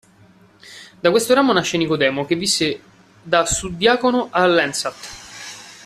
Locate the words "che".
2.25-2.33